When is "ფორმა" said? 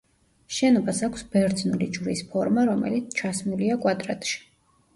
2.33-2.65